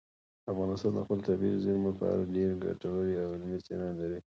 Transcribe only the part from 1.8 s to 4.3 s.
په اړه ډېرې ګټورې او علمي څېړنې لري.